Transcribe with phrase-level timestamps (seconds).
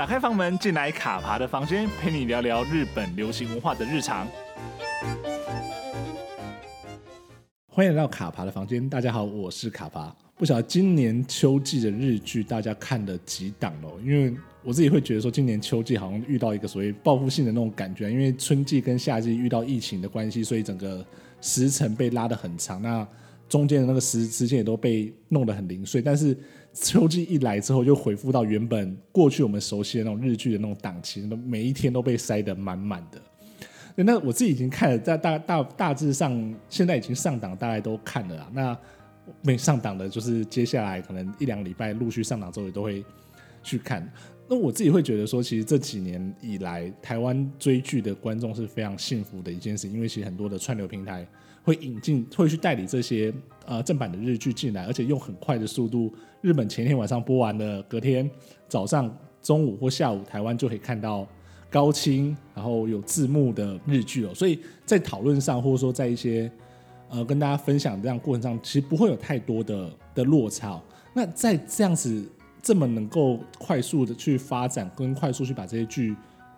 [0.00, 4.26] 打开房门，进来卡爬的房间，陪你聊聊日本流行文化的日常。
[7.68, 10.10] 欢迎来到卡爬的房间，大家好，我是卡爬。
[10.38, 13.92] 不晓得今年秋季的日剧大家看了几档哦？
[14.02, 21.04] 因为我自己会觉得说，今年秋季好像遇到一个所谓报复性的那种感觉，因为春季跟夏季遇到疫情的关系，所以整个
[21.42, 23.06] 时程被拉得很长，那
[23.50, 26.34] 中间的那个时时间也都被弄得很零碎，但是。
[26.72, 33.20] 秋季一来之后，就恢复到原本过去我们熟悉的那种日剧的那种档期，每一天都被塞得满满的。
[33.96, 38.50] 那我自己已经看了，在大大大致上现在已经上档，大概都看了啦。
[38.54, 38.78] 那
[39.42, 43.04] 没上档的，就是接下来可能一两个礼拜陆续上档之后，也都会
[43.62, 44.10] 去看。
[44.48, 51.26] 那我自己会觉得说，其实这几年以来，台湾追剧的观众是非常幸福的一件事，因为其实很多的串流平台
[51.62, 53.32] 会引进，会去代理这些
[53.66, 58.28] 呃正版的日剧进来，而且用很快的速度，日本前天晚上播完了，隔天
[58.68, 61.26] 早上、中午或下午，台湾就可以看到
[61.70, 64.34] 高清，然后有字幕的日剧哦。
[64.34, 66.50] 所以在讨论上，或者说在一些
[67.08, 70.80] 呃跟大家分享这样过程上，其实不会有太多的的落差。
[71.14, 72.24] 那在这样子。
[72.62, 76.14] 这么能够快速的去发展，跟快速去把这些剧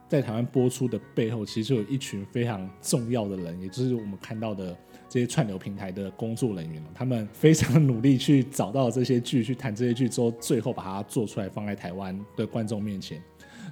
[0.09, 4.77] 在台湾播出的背后，其实有一群非常重要的人，也就是我们看到的
[5.13, 13.21] 这些串流平台的工作人员，他们非常努力去找到这些剧，去谈这些剧之后，最后把它做出来放在台湾的观众面前。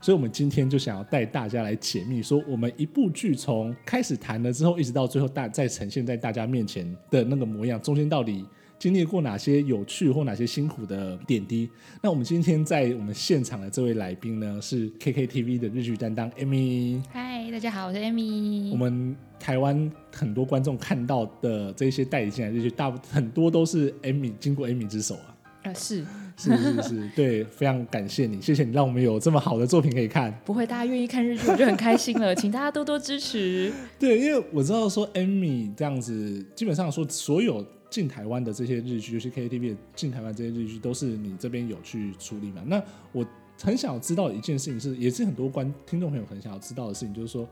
[0.03, 8.45] 所以，我们今天就想要带大家来解密，说我们一部剧从开始谈了之后，一直到最后大再呈现在大家面前的那个模样，中间到底。
[8.81, 11.69] 经历过哪些有趣或哪些辛苦的点滴？
[12.00, 17.03] 那我们今天在我们现场的这位来宾呢，是 KKTV 的日剧担当 Amy。
[17.12, 18.70] 嗨，大家好，我是 Amy。
[18.70, 25.37] 我们台湾很多观众看到的这些代理进来日剧，大很多都是 Amy 经过 Amy 之手啊。
[25.65, 26.03] 呃，是
[26.39, 30.34] 是是是， 对，非常感谢你，谢谢你让我们有这么好的作品可以看。
[30.42, 33.70] 不会，大家愿意看日剧，我就很开心了，请大家多多支持。
[33.98, 37.62] 对，因为我知道说 Amy 这样子，基本上说所有。
[37.91, 42.62] 进台湾的这些日剧，就是 KTV 进台湾这些日剧，都是你这边有去处理嘛？
[42.67, 43.27] 那我
[43.61, 47.47] 很想要知道一件事情是，也是很多观听众朋友很想要知道的事情，就是说，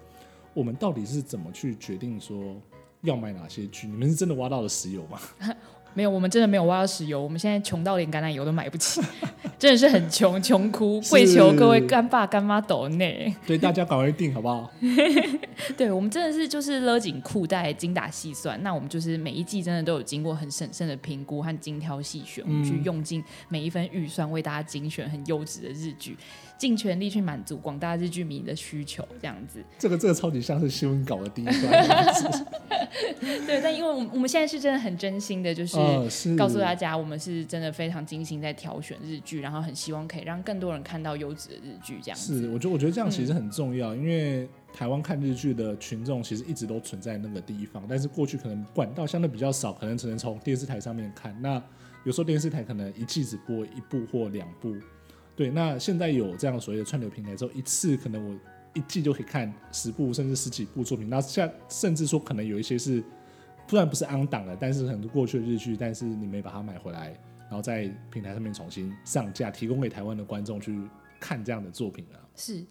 [0.54, 2.56] 我们到底是怎么去决定说
[3.02, 3.88] 要买哪些剧？
[3.88, 5.20] 你们是真的挖到了石油吗？
[5.94, 7.20] 没有，我们真的没有挖到石油。
[7.20, 9.00] 我们现在穷到连橄榄油都买不起，
[9.58, 13.34] 真的是很穷，穷哭，跪求各位干爸干妈抖内。
[13.44, 14.70] 对，大家搞一定好不好？
[15.76, 18.62] 对，我们真的是就是勒紧裤带，精打细算。
[18.62, 26.16] 那我们就是每一季真的都有经过很审慎的评估和精挑细选，我们去用尽每一分预算，为大家精选很优质的日剧。
[26.58, 29.64] 尽全力去满足广大日剧迷的需求，这样子。
[29.78, 32.44] 这个这个超级像是新闻稿的第一段。
[33.46, 35.76] 对，但因为我们我们现在是真的很真心的，就是
[36.36, 42.40] 告诉大家，我们是真的非常精心在挑选日剧，然后很希望可以让更多人看到优质的日剧，这样子。
[42.40, 51.40] 是，我觉得我觉得这样其实很重要，嗯、因为台湾看日剧的群众其实一直都存在那个地方，但是过去可能管道相对比较少，可能只能从电视台上面看。
[51.40, 51.62] 那
[52.04, 54.74] 有时候电视台可能一季只播一部或两部。
[55.38, 58.36] 对，那现在有这样所谓的串流平台之后，一次可能我
[58.74, 61.08] 一季就可以看十部甚至十几部作品。
[61.08, 63.00] 那像甚至说可能有一些是，
[63.68, 70.76] 虽然不是 on 档的，但是很多过去的日剧，但是你没把它买回来，然后在平台上面重新上架，提供给台湾的观众去
[71.20, 72.18] 看这样的作品啊。
[72.34, 72.64] 是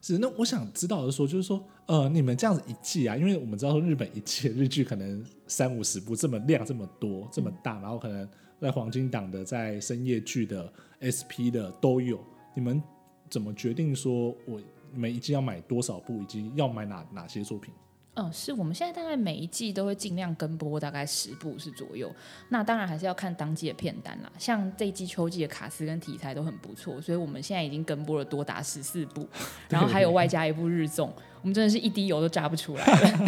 [0.00, 8.26] 是，那我想知道的说，就是说，呃，你们这样子一季啊，因为我们知道说日本一季日剧可能三五十部，这么量这么多这么大，然后可能。
[8.60, 12.22] 在黄金档的，在深夜剧的、SP 的都有。
[12.54, 12.82] 你们
[13.28, 14.60] 怎么决定说，我
[14.92, 17.72] 每一季要买多少部，以及要买哪哪些作品？
[18.14, 22.12] 嗯，是我们现在大概每一季都会尽量跟播大概十部是左右。
[22.48, 24.30] 那当然还是要看当季的片单啦。
[24.36, 29.26] 像这一季秋季的卡司跟题材都很不错，所以我们现在已经跟播了多达十四部，
[29.70, 31.10] 然后还有外加一部日综。
[31.42, 33.18] 我们真的是一滴油都榨不出来了。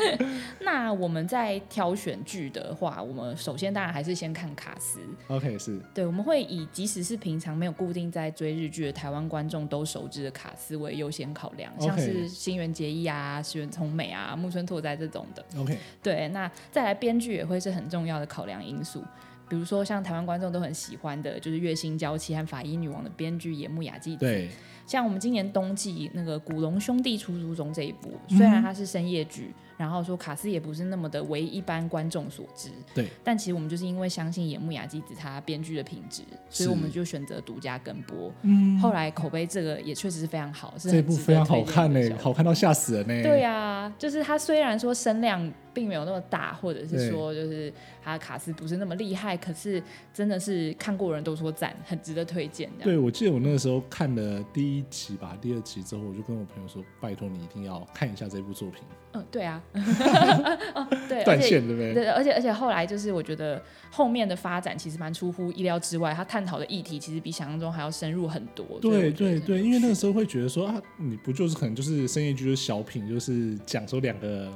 [0.62, 5.00] 那我们在挑选剧的话，我们首先当然还是先看卡司。
[5.28, 15.44] OK，是对，我们会以即使是平常没有固定在追日剧的台湾观众都熟知的卡司为优先考量，像是新垣结衣啊、石原聪美啊、木村拓哉这种的。
[15.58, 19.02] OK，对，那再来编剧也会是很重要的考量因素。
[19.48, 24.20] 比如说像台湾观众都很喜欢的，就是《月薪娇妻》和《法医女王》的编剧野木雅纪子。
[24.20, 24.48] 对。
[24.90, 32.68] 像我们今年冬季那个《古龙兄弟出租中》这一部，虽然它是深夜剧，然后说卡斯也不是那么的为一般观众所知。
[32.94, 33.08] 对。
[33.24, 38.30] 但其实我们就是因为相信野木雅纪子他编剧的品质，所以我们就选择独家跟播。
[38.42, 38.78] 嗯。
[38.78, 43.22] 后来口碑这个也确实是非常好，是这部非常好看呢，好看到吓死人呢。
[43.22, 47.72] 对呀、啊，就是他虽然说声量并没有那么大，或者是说就是
[48.04, 49.82] 他的卡斯不是那么厉害，可是
[50.12, 52.70] 真的是看过人都说赞，很值得推荐。
[52.82, 58.82] 对，我记得我那个时候看了第一集吧，第二集之后，我就跟我朋友说：“拜托你一定要看一下这部作品。”
[59.12, 59.60] 嗯，对啊，
[60.74, 61.94] 哦，对，断线对不对？
[61.94, 68.66] 对，而且而且后来就是我觉得后面的发展其实蛮出乎意料之外，他探讨的议题其实比想象中还要深入很多。
[68.80, 74.52] 对对对，因为那个时候会觉得说啊，你不就是可能就是深夜剧就是小品，就是讲说两个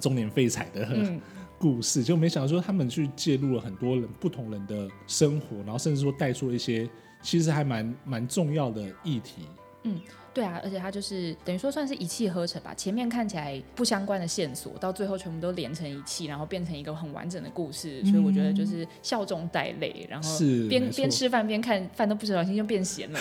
[0.00, 0.88] 中年废柴的
[1.56, 6.90] 故事，嗯、就没想到说他们去介入了很多人不同人的生活，然后甚至说带出了一些
[7.22, 9.42] 其实还蛮蛮重要的议题。
[9.84, 10.00] 嗯。
[10.34, 12.74] 对啊，而且它就是等于说算是一气呵成吧。
[12.74, 18.00] 前面看起来不相关的线索，到最后全部都连成一气，然后变成一个很完整的故事。
[18.02, 20.38] 嗯、所以我觉得就是笑中带泪，然后
[20.68, 23.20] 边边吃饭边看饭都不小心就变咸了，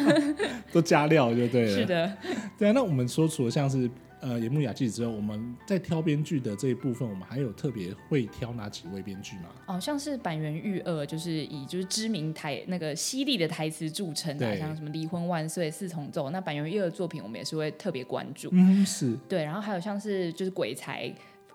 [0.70, 1.70] 都加料就对了。
[1.70, 2.12] 是的，
[2.58, 2.72] 对啊。
[2.72, 3.90] 那我们说除了像是。
[4.22, 9.50] 呃，野木雅纪之后，我们在挑编剧的这一部分，我们还有特别会挑哪几位编剧吗？
[9.66, 18.48] 哦，像是板垣裕二，就是以就是知名台那个犀利的台词著称的，像什么离婚万岁、四重奏，那板垣裕二的作品我们也是会特别关注。
[18.52, 21.12] 嗯，是对，然后还有像是就是鬼才。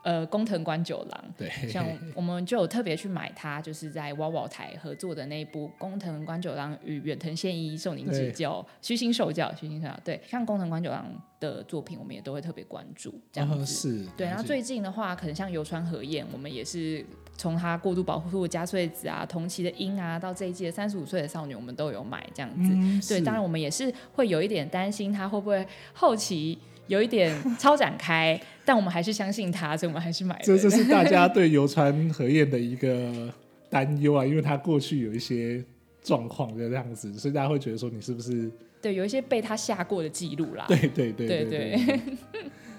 [0.07, 9.94] 呃，工藤官九郎，对，像我们就有特别去买他，就是在 WOWOW 台合作的那一部《工藤官九郎与远藤宪一受您指教，虚心受教，虚心受教》。
[10.06, 11.06] 对，像工藤官九郎
[11.42, 13.13] 的作品，我们也都会特别关注。
[13.33, 14.25] 这样子、哦、是，对。
[14.25, 17.06] 然后最近的话，可能像游川和彦，我们也是
[17.36, 22.71] 从他过度保护的加穗子啊，同期的樱啊，到这一季的三十五岁的少女，我们都有买这样子。
[22.74, 26.57] 嗯、对，当然我们也是会有一点担心他会不会后期。
[26.87, 30.41] 有一点超展开，但我们还是相信他，所以我们还是买了。
[30.43, 33.31] 这这是大家对游川和彦的一个
[33.69, 35.63] 担忧啊，因为他过去有一些
[36.01, 38.49] 状况的这样子，所以大家会觉得说你是不是
[38.81, 40.65] 对有一些被他下过的记录啦？
[40.69, 42.01] 对对对对对，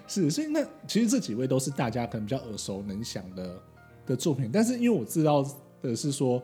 [0.07, 0.31] 是。
[0.31, 3.63] 所以那其实这几位都是大家可能比较耳熟能详的
[4.07, 5.45] 的作品，但是因为我知道
[5.83, 6.43] 的是说，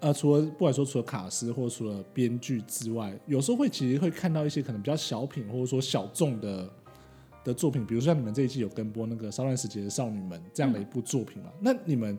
[0.00, 6.70] 呃，除了不管说除了卡斯或除了编剧之外，有时候会其实会看到一些可能比较小品或者说小众的。
[7.50, 11.50] 的作品，比如说像你们这一季有跟播那个《骚乱时节的少女们》这样的一部作品嘛？
[11.54, 12.18] 嗯、那你们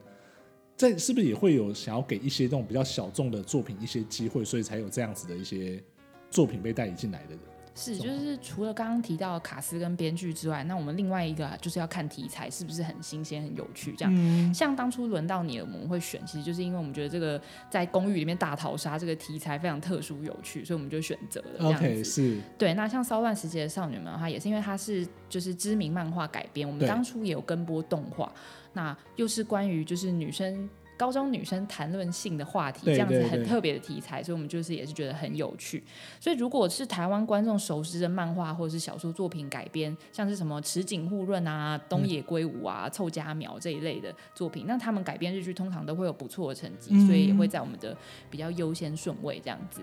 [0.75, 5.81] 在是不是也会有想要给一些这种比较小众的作品一些机会，所以才有这样子的一些
[6.29, 7.35] 作品被带引进来的？
[7.73, 13.93] 是，就是除了刚刚提到卡斯跟编剧之外，那我们另外一个就是要看题材是不是很新鲜、很有趣。
[13.97, 21.85] 这样，嗯、像当初轮到你了，我们会选，其实就是因为我们觉得这个在公寓里面大逃杀这个题材非常特殊、有趣，所以我们就选择了这样子。
[21.85, 22.73] Okay, 是，对。
[22.73, 28.31] 那像《骚乱时节的少女们》的话，也是因为它是就是知名漫画改编，我们当初也有跟播动画，
[28.73, 30.69] 那又是关于就是女生。
[31.01, 35.83] 高中女生谈论性的话题，这样子很特别的题材，所以我们就是也是觉得很有趣。
[36.19, 47.97] 所以如果是台湾观众熟知的漫画或者是小说作品改编，像是什么池井户润啊、东野圭吾啊、凑佳苗这一类的作品，那他们改编日剧通常都会有不错的成绩，所以也会在我们的
[48.29, 49.81] 比较优先顺位这样子。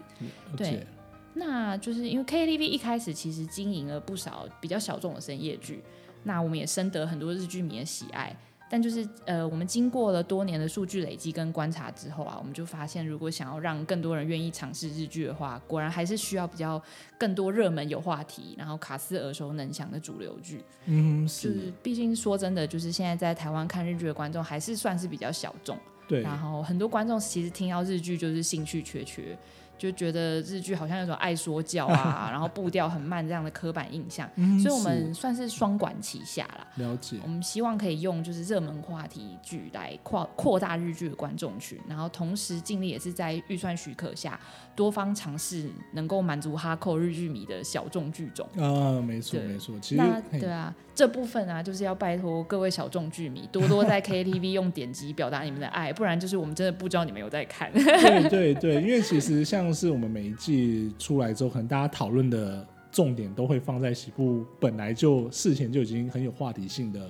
[0.56, 0.86] 对，
[1.34, 5.82] 那就是因为 KTV 一开始其实经营了不少比较小众的深夜剧，
[6.22, 8.36] 那我们也深得很多日剧迷的喜爱。
[8.68, 16.80] 但就是呃，我们经过了多年的数据累积跟观察之后啊，我们就发现，如果想要让更多人愿意尝试日剧的话，果然还是需要比较
[17.18, 20.62] 更多热门有话题，然后卡斯耳熟能详的主流剧。
[20.86, 21.48] 嗯，是。
[21.48, 25.78] 就是毕竟说真的，就是现在在台湾看日剧的观众还是算是比较小众。
[26.06, 26.20] 对。
[26.20, 29.36] 然后很多观众其实听到日剧就是兴趣缺缺。
[29.78, 36.66] 就觉得日剧好像有种爱说教啊， 然后步调很慢这样的刻板印象，嗯、所以我们算是双管齐下啦。
[36.74, 37.18] 了解。
[37.22, 44.38] 我们希望可以用就是热门话题剧来扩扩大日剧的观众群，然后同时尽力也是在预算许可下，
[44.78, 48.48] 多方尝试能够满足哈扣日剧迷的小众剧种。
[48.56, 49.74] 啊，没错没错。
[49.80, 57.72] 其实那对啊，这部分啊就是要拜托各位小众剧迷多多在 KTV 用点击表达你们的爱，不然就是我们真的不知道你们有在看。
[57.72, 59.68] 对对对，因为其实像。
[59.68, 67.08] 是我们每一季出来之后，可能大家讨论的重点都会放在几部本来就事前就已经很有话题性的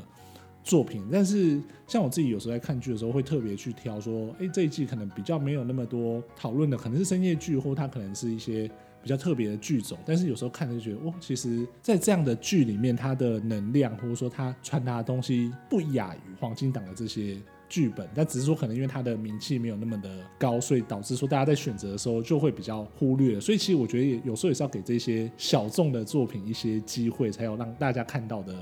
[0.68, 1.02] 作品。
[1.10, 8.70] 但是像我自己有时候在看剧的时候，会特别去挑说，哎，这一季可能比较没有那么多讨论的，可能是深夜剧，或它可能是一些
[9.02, 9.96] 比较特别的剧种。
[10.04, 17.38] 但是有时候看就觉得，哇，其实，在这样的剧里面，它的能量或者说它传达的东西，不亚于黄金档的这些。
[17.70, 20.08] 剧本，但只是说可能因为它的名气没有那么的
[20.38, 23.38] 高，所以导致说大家在选择的时候就会比较忽略。
[23.38, 28.54] 所以其实我觉得有时候也是要给这些小众的作品一些机会，才有让大家看到的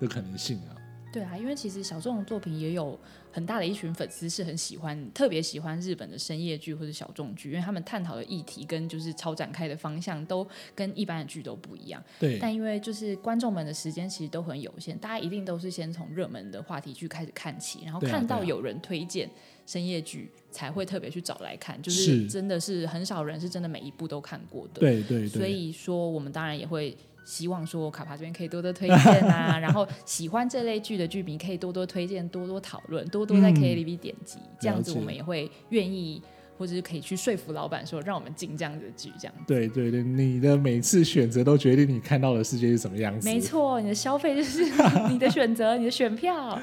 [0.00, 0.72] 的可能性啊。
[1.16, 2.98] 对啊，因为其实小众的作品也有
[3.32, 12.04] 很大的一群粉丝是很喜欢，特别喜欢日本的深夜剧或者小众剧，因为他们探讨的议题跟就是超展开的方向都跟一般的剧都不一样。
[12.18, 12.38] 对。
[12.38, 19.30] 但因为就是观众们的时间其实都很有限，大家一定都是先从热门的话题剧开始看起，然后看到有人推荐
[19.66, 21.80] 深夜剧，才会特别去找来看。
[21.82, 24.80] 就是真的是很少人是真的每一部都看过的。
[24.80, 25.28] 对对对。
[25.28, 26.96] 所以说，我们当然也会。
[27.28, 28.96] 希望说卡帕这边可以多多推荐
[29.28, 36.22] 啊， 然后喜欢这类剧的剧迷可以多多推荐、多多讨论、多多在 KTV 点击，嗯、这样子我们也会愿意，
[36.56, 39.34] 或者是可以去说服老板说，让我们进这样子的剧，这样。
[39.46, 43.28] 对对对，你的每次选择都决定你看到的世界是什么样子。
[43.28, 44.64] 没错，你的消费就是
[45.10, 46.58] 你的选择，你的选票。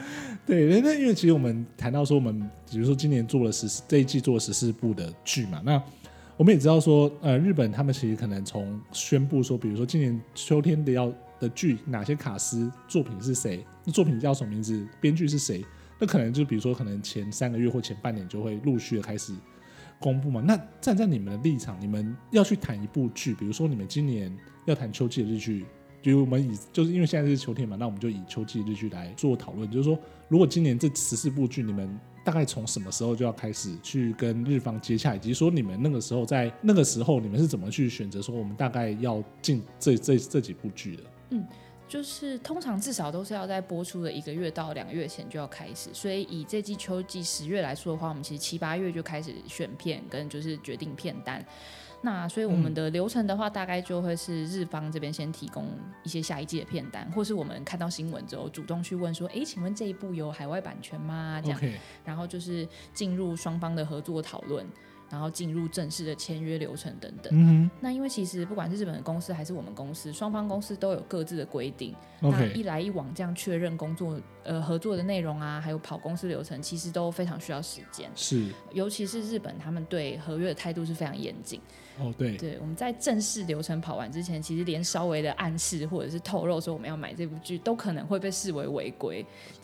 [0.46, 5.82] 对，那因为其实我们谈到说，我们比如说今年做了十四这一季做了十四部的剧嘛，那。
[6.36, 15.64] 我们也知道说，呃，日本他们其实可能从宣布说，比如说今年秋天的要的剧哪些卡司作品是谁，那作品叫什么名字，编剧是谁，
[16.00, 19.32] 那可能就比如说可能前三个月或前半年就会陆续的开始
[20.04, 20.42] 公布嘛。
[20.42, 25.66] 那站在你们的立场，你们要去谈一部剧，比如说你们今年要谈秋季的日剧，
[26.02, 31.98] 比如我们以就是因为现在是秋天嘛，那我们就以秋季的日剧来做讨论，就是说如果今年这十四部剧你们。
[32.26, 41.04] 大概从什么时候就要开始去跟日方接洽，以及说你们那个时候在那个时候你们是怎么去选择说我们大概要进这这这几部剧的？
[41.32, 41.46] 嗯，
[41.88, 51.46] 就是通常至少都是要在播出的一个月到两个月前就要开始，所以以这季秋季十月来说的话，我们其实七八月就开始选片跟就是决定片单。
[52.06, 55.70] 那所以我们的流程的话，大概就会是日方这边先提供
[56.04, 61.40] 一些下一季的片单，或是我们看到新闻之后主动去问说，哎，请问这一部有海外版权吗？
[61.42, 61.62] 这样
[62.04, 64.66] 然后就是进入双方的合作讨论。
[65.10, 67.32] 然后进入正式的签约流程等等。
[67.34, 71.96] 嗯、那因为其实不管是日本的公司还是我们公司，双方公司都有各自的规定。
[72.20, 78.10] 那一来一往这样确认工作呃合作的内容啊，还有跑公司流程，其实都非常需要时间。
[78.16, 81.60] 是，尤其是日本，他们对合约的态度是非常严谨。
[82.00, 82.36] 哦，对。
[82.38, 89.24] 对，我们在正式流程跑完之前，其实连稍微的暗示或者是透露说我们要买这部剧，都可能会被视为违规。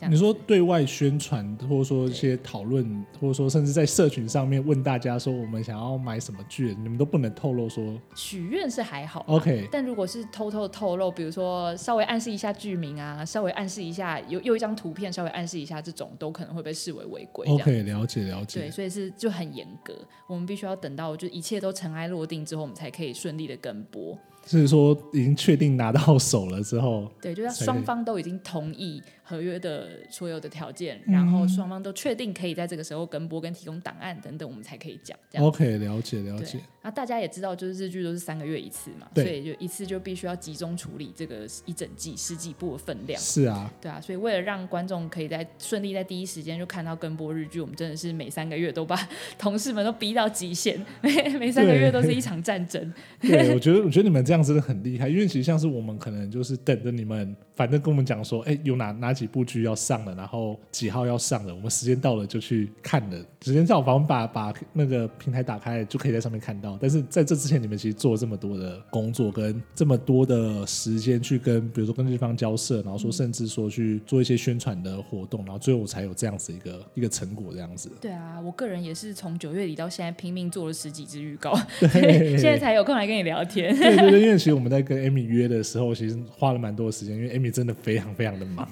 [0.10, 5.40] 你说对外宣传，或者说一些讨论，或者说甚至在社群上面问大家说。
[5.40, 7.98] 我们想要买什么剧，你们都不能透露说。
[8.14, 9.70] 许愿是还好，OK。
[9.72, 17.48] 但如果是偷偷透露，比如说稍微暗示一下剧名啊，稍微暗示一下有有一张图片，稍微暗示一下，这种都可能会被视为违规。
[17.48, 18.60] OK，了解了解。
[18.60, 19.94] 对，所以是就很严格，
[20.28, 24.18] 我们必须要等到就一切都尘埃落定之后，我们才可以顺利的跟播。
[24.58, 35.18] 是说已经确定拿到手了之后， 对，就是双方都已经同意合约的所有的条件，嗯、然后双方都确定可以在这个时候跟播跟提供档案等等，我们才可以讲。
[35.30, 36.60] 这样 OK，了解了解。
[36.82, 43.22] 那大家也知道，就是日剧都是三个月一次嘛，所以就一次就必须要集中处理这个一整季十几部的分量。
[43.22, 48.98] 是啊，对啊，所以为了让观众可以在顺利在第一时间就看到跟播日剧，我们真的是每三个月都把
[49.38, 52.92] 同事们都逼到极限，每每三个月都是一场战争。
[53.20, 57.36] 对，对我觉得我觉得你们这样真的很厉害，因为其实像是我们可能就是等着你们。
[57.56, 63.18] 反正跟我们讲说，哎、欸，有哪哪几部剧要上了，然后几号要上了，我们时间到了就去看了。
[63.42, 66.78] 时间到，我们把把那个平台打开，就可以在上面看到。
[66.82, 77.92] 但是在这之前，你们其实做了这么多的工作，跟这么多的时间去跟，比如说跟对方交涉，然后说甚至说去做一些宣传的活动，然后最后才有这样子一个一个成果这样子。
[78.00, 83.76] 对啊，我个人也是从九月底到现在拼命做了十几支预告，对， 现在才有空来跟你聊天。
[83.76, 87.50] 对对对，因为其实我们在跟 Amy 约的时候，其实花了蛮多的时间，因为 Amy。
[87.60, 88.66] 真的非常非常的忙，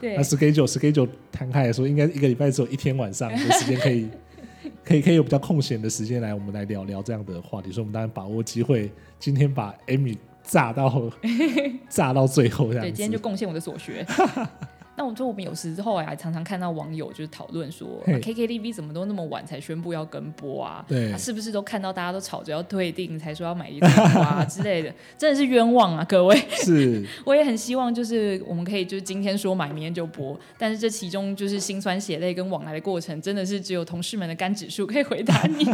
[0.00, 4.08] 对，那 schedule schedule 摊开来说，应该一个礼拜只有一天晚上的时间可以，
[4.84, 7.70] 可以可以有比较空闲的时间来，我们来聊聊这样的话题。
[7.70, 11.10] 所以，我们当然把握机会，今天把 Amy 炸到
[11.88, 12.90] 炸到最后这样子。
[12.90, 14.04] 对，今天就贡献我的所学。
[14.96, 20.84] 那我说，我们有时候还常常看到网友就是讨论说，KKTV 怎么都那么晚才宣布要跟播啊？
[20.86, 24.94] 对，啊、是不是都看到大家都吵着要退订才说要买一套啊之类的？
[25.18, 26.36] 真的是冤枉啊，各位！
[26.50, 35.66] 是， 我也很希望就是我们可以就是今天说买，明天就播，但是这其中就是辛酸血泪跟往来的过程，真的是只有同事们的肝指数可以回答你。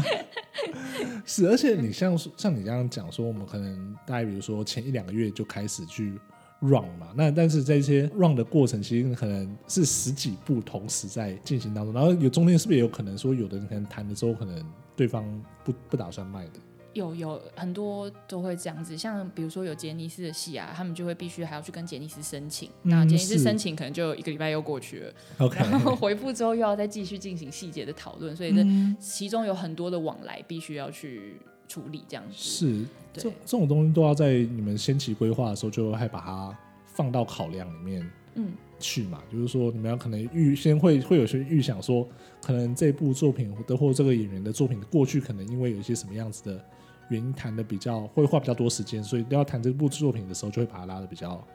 [1.26, 6.18] 是，而且你像像你这样讲说，我们可能大概比如说前一两个月就开始去。
[6.60, 14.64] Run 嘛，那但是在一些 run 的过程，其实可能是十几步同时在进行当中，然后有中间是不是也有可能说，有的人可能谈的时候，可能
[14.94, 15.24] 对方
[15.64, 16.52] 不不打算卖的？
[16.92, 28.66] 有有很多都会这样子，像比如说有杰尼斯的戏啊，他们就会必须还要去跟杰尼斯申请，嗯、那杰尼斯申请可能就一个礼拜又过去了， OK，然后回复之后又要再继续进行细节的讨论，所以这
[28.98, 31.40] 其中有很多的往来必须要去
[31.70, 32.34] 处理这样子。
[32.34, 38.10] 是，这这种东西都要在你们先期规划的时候就还把它放到考量里面。
[38.34, 42.08] 嗯去嘛，就是说你们要可能预先会会有些预想说，
[42.42, 46.64] 可能这部作品的或这个演员的作品过去可能因为有一些什么样子的
[47.10, 51.46] 原因谈的比较会花比较多时间，所以要谈这部作品的时候就会把它拉的比较。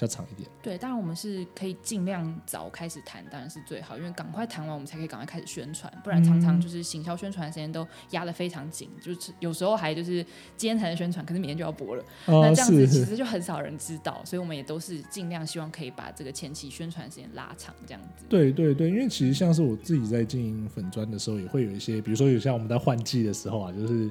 [0.00, 10.24] 比较长一点，对，当然我们是可以尽量早开始谈，当然是最好，因为赶快谈完，我们才可以赶快开始宣传，不然常常就是行销宣传的时间都压得非常紧，就是有时候还就是
[10.56, 18.24] 今天才能宣传，可是明天就要播了，哦、那这样子其 实就很少人知道，所以我们也都是尽量希望可以把这个前期宣传时间拉长，这样子。
[18.26, 24.10] 对对对，因为其实像是我自己在经营粉砖的时候，也会有一些，比如说有像我们在换季的时候啊，就是。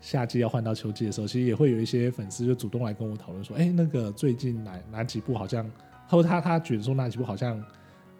[0.00, 5.68] 夏季要换到秋季的时候，其实也会有一些粉丝就主动来跟我讨论说：“哎、那个最近哪哪几部好像，
[6.08, 7.62] 或者他他觉得说哪几部好像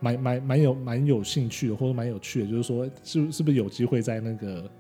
[0.01, 4.71] 蛮蛮蛮有蛮有兴趣的，或者蛮有趣的，就是说是是不是有机会在那个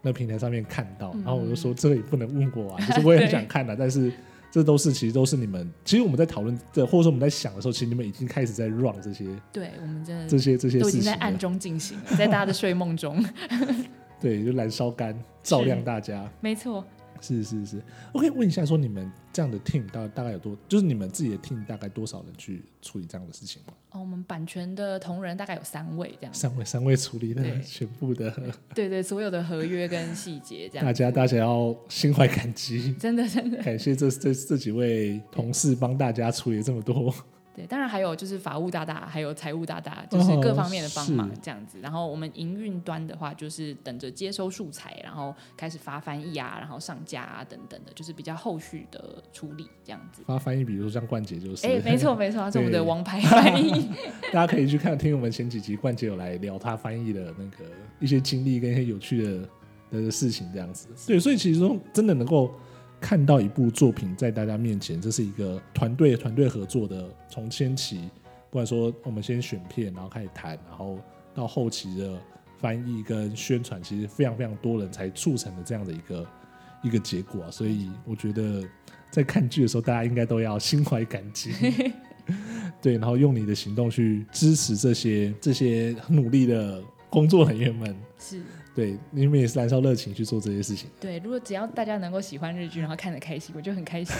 [0.00, 4.12] 那平台上面看到？”、然后我就说：“这个也不能问我啊，就是我也很想看的、啊，但是
[4.50, 13.22] 这都是其实都是你们，其实我们在讨论这，或者说我们在想的时候，其实你们已经开始在 run 这些，对我们真的这些这些都已经在暗中进行，在大家的睡梦中。”
[14.20, 16.30] 对，就燃烧干，照亮大家。
[16.40, 16.84] 没错，
[17.20, 17.82] 是是是。
[18.12, 23.72] 我可以问一下，说你们这样的 team 大大概有多，就是你们自己的 team 大概多少人去处理这样的事情吗？
[23.90, 26.34] 哦，我们版权的同仁大概有三位这样。
[26.34, 28.30] 三位，三位处理的全部的。
[28.74, 30.84] 对对，对，所有的合约跟细节这样。
[30.84, 37.14] 大家大家要心怀感激， 真的真的感谢这这这几位同事帮大家处理这么多。
[37.58, 41.78] 对，当然还有就是法务大大，还有财务大大，就是各方面的帮忙这样子。
[41.78, 50.22] 哦、然后我们营运端的话，就是等着接收素材，然后开始发翻译啊，然后上架啊等等的，就是比较后续的处理这样子。
[50.24, 53.90] 发翻译，比如说像冠杰就是，哎， 没错没错，他是我们的王牌翻译。
[54.32, 57.64] 大家可以去看听我们前几集，冠杰有来聊他翻译的那个
[57.98, 59.48] 一些经历跟一些有趣的
[59.90, 60.86] 的事情这样子。
[61.08, 62.54] 对，所以其实说真的能够。
[63.00, 68.10] 看到一部作品在大家面前，这是一个团队团队合作的，从前期，
[68.50, 70.98] 不管说我们先选片，然后开始谈，然后
[71.34, 72.18] 到后期的
[72.58, 76.26] 翻译跟宣传，其实非常非常多人才促成的这样的一个
[76.82, 77.50] 一个结果啊。
[77.50, 78.64] 所以我觉得
[79.10, 81.52] 在看剧的时候，大家应该都要心怀感激，
[82.82, 87.96] 对，然后用你的行动去支持这些这些努力的工作人员们。
[88.18, 88.42] 是。
[88.78, 90.88] 对，你们也是燃烧热情去做这些事情。
[91.00, 94.14] 对，如果只要大家能够喜欢日剧，然后看得开心，我就很开心。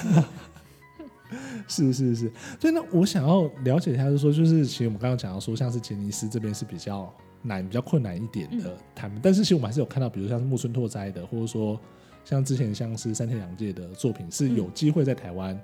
[1.68, 7.08] 是 是是，所以呢，我想要了解一下，就是说，就是其实我们刚刚讲到说，像是杰尼斯这边是比较
[7.40, 11.78] 难、比较困难一点的谈，嗯、但是其实我们还是有看到，比如像是木村拓哉的，或者说
[12.24, 15.56] 像之前像是三天两夜的作品，是有机会在台湾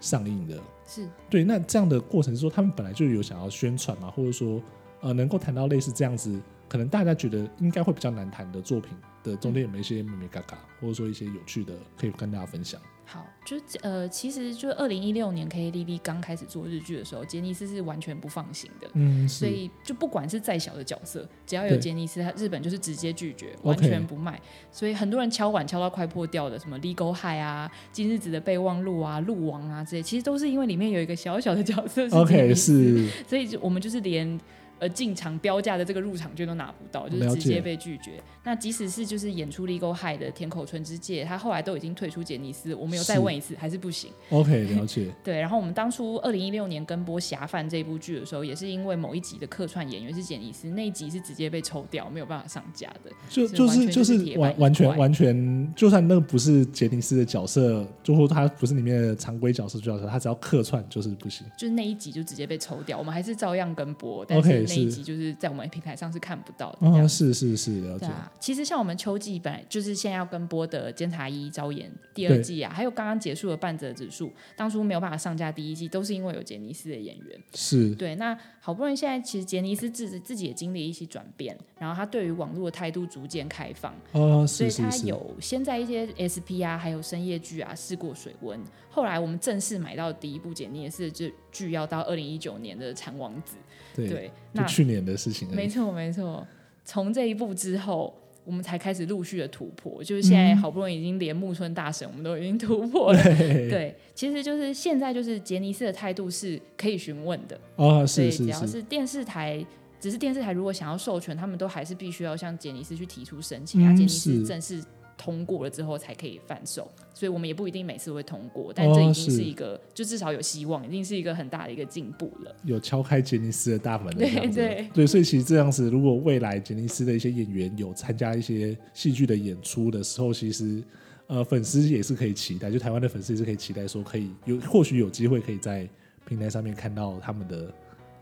[0.00, 0.58] 上映的。
[0.84, 4.60] 是对，那这样的过程是说，他们本来就有想要宣传嘛，或者说
[5.00, 6.42] 呃，能够谈到类似这样子。
[6.72, 12.80] 可能大家觉得应该会比较难谈的作品的中间有没有一些眉眉角角，或者说一些有趣的，可以跟大家分享。
[13.04, 24.40] 好，就呃，其实就二零一六年 KADV 刚开始做日剧的时候，杰尼斯是完全不放行的，嗯，所以就不管是再小的角色，只要有杰尼斯，他日本就是直接拒绝，完全不卖。
[24.70, 34.40] 所以很多人敲碗敲到快破掉的，什么 Legal High 啊、今日子的备忘录啊、鹿王啊这些，其实都是因为里面有一个小小的角色是杰尼斯，OK，是，所以就我们就是连。
[34.82, 38.20] 呃，进场标价的这个入场券都拿不到，就是直接被拒绝。
[38.42, 44.10] 那即使是就是演出《Legal High》的田口春之介，他后来都已经退出杰尼斯，我们有再问一次，是还是不行。
[44.30, 45.06] OK，了解。
[45.22, 53.12] 对，然后我们当初二零一六年跟播《侠犯》这部剧的时候，也是因为某一集的客串演员是杰尼斯，那一集是直接被抽掉，没有办法上架的。
[53.28, 61.46] 就就是就是完完全完全，就算那个不是杰尼斯的角色，就说他不是里面的常规角色角色，他只要客串就是不行。
[61.56, 66.78] 就是那一集就直接被抽掉，我们还是照样跟播，但是那一集就是在我们平台上是看不到的。
[66.80, 68.06] 哦，是是是，了解。
[68.06, 77.40] 啊，其实像我们秋季本来就是现在要跟播的《监察一招演》第二季啊，对还有刚刚结束的《半泽指数》，当初没有办法上架第一季，都是因为有杰尼斯的演员。
[77.54, 78.14] 是对。
[78.16, 83.94] 那好不容易现在其实杰尼斯自自己也经历一些转变，然后他对于网络的态度逐渐开放。
[84.12, 84.76] 哦，是是是。
[84.76, 88.60] 所以他有先在一些 SP 啊，还有深夜剧啊试过水温。
[88.90, 93.56] 后来我们正式买到第一部杰尼斯的剧，要到二零一九年的《禅王子》。
[93.96, 95.48] 对，对那去年的事情。
[95.54, 96.44] 没错，没错。
[96.84, 98.12] 从这一部之后。
[98.44, 103.22] 我们才开始陆续的突破，就是现在好不容易已经连木村大神我们都已经突破了。
[103.22, 109.64] 对， 对，其实就是现在就是杰尼斯的态度是可以询问的哦，是是是，只要是电视台，
[110.00, 114.82] 只是电视台如果想要授权，他们都还是必须要向杰尼斯去提出申请，啊，杰尼斯正式。
[115.22, 122.52] 通过了之后才可以贩售，所以我们也不一定每次会通过，但这已经是一个，哦、就至少有希望，已经是一个很大的一个进步了。
[122.64, 130.82] 有敲开杰尼斯的大门了，对对对，所以其实这样子，如果未来杰尼斯的一些演员有参加一些戏剧的演出的时候，其实
[131.28, 135.88] 呃粉丝也是可以期待，就台湾的粉丝也是可以期待说，可以有或许有机会可以在
[136.26, 137.72] 平台上面看到他们的。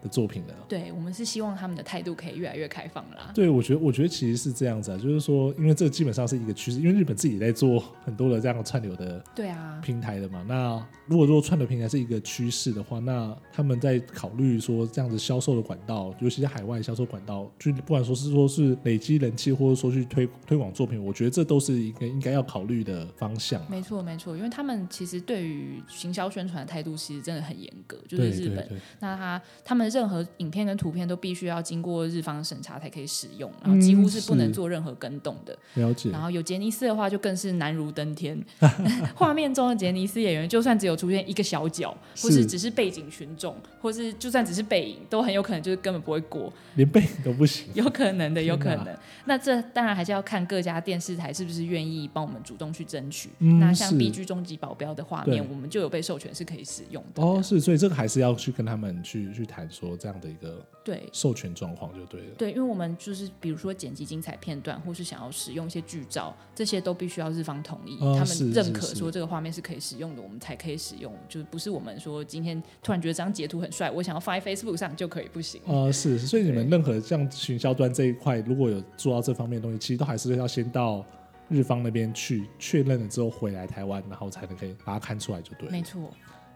[0.02, 3.30] 的作品的，对，我们是希望他们的态度可以越来越开放啦。
[3.34, 10.42] 对，我觉得，我觉得其实是这样子啊，就是说，因为这基本上是一个趋势，因为日本自己也在做很多的这样的串流的对啊平台的嘛。
[10.48, 23.62] 那如果说串流平台是一个趋势的话，那他们在考虑说这样子销售的管道，尤其是海外销售管道，就不管说是说是累积人气，或者说去推推广作品，我觉得这都是一个应该要考虑的方向。
[23.70, 28.56] 没错，没错，因为他们其实对于行销宣传的态度其实真的很严格，就是日本。
[28.56, 29.89] 对对对，那他他们。
[29.90, 35.56] 任何影片跟图片都必须要经过日方审查才可以使用，然后几乎是不能做任何更动的。
[35.74, 36.10] 嗯、了解。
[36.10, 38.42] 然后有杰尼斯的话，就更是难如登天。
[39.14, 47.68] 画面中的杰尼斯演员，就算只有出现一个小角，或是只是背景群众，或是就算只是背影，都很有可能就是根本不会过，连背影都不行。
[47.74, 48.88] 有可能的，有可能。
[49.24, 53.30] 那这当然还是要看各家电视台是不是愿意帮我们主动去争取。
[53.38, 57.22] 嗯、那像 BG 终极保镖的画面，我们就有被授权是可以使用的。
[57.22, 59.68] 哦，是，所以这个还是要去跟他们去去谈。
[59.80, 75.62] 说这样的一个对授权状况就对了，对，因为我们就是比如说剪辑精彩片段，或是想要使用一些剧照，这些都必须要日方同意，哦、他们认可说这个画面是可以使用的，我们才可以使用，就是不是我们说今天突然觉得这张截图很帅，我想要发在 Facebook 上就可以不行。
[75.64, 81.04] 哦、呃，是，所以你们任何像行销端这一块，如果有做到这方面的东西，其实都还是要先到
[81.48, 85.72] 日方那边去确认了之后回来台湾，然后才能可以把它看出来就对了。
[85.72, 86.10] 没错。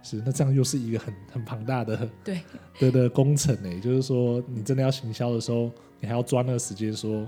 [0.04, 2.40] 是，那这样又是一个很很庞大的 对
[2.78, 3.80] 的的工程呢。
[3.80, 7.26] 就是说，你真的要行销的时候，你还要抓那个时间，说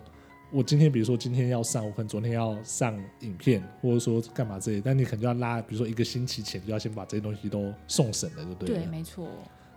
[0.53, 8.77] 我今天，比如说今天要上，我可能昨天要上影片，或者说干嘛这些，但你可能就要拉，比如说一个星期前就要先把这些东西都送审了，对不对？
[8.77, 9.27] 对，没错。